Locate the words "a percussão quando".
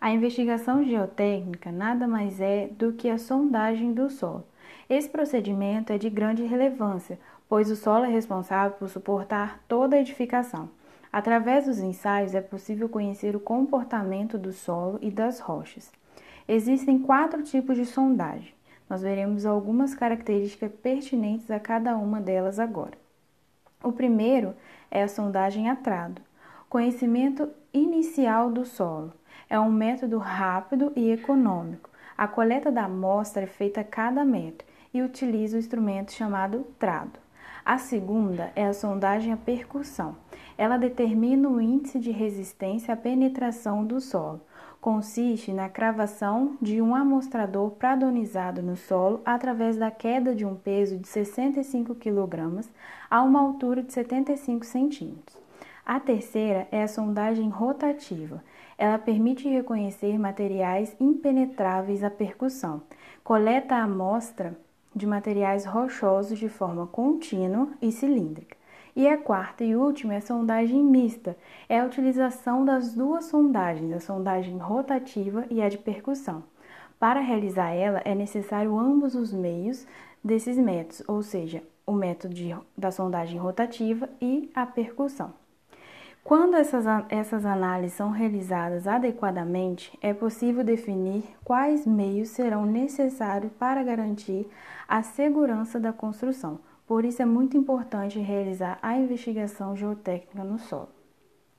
84.54-86.56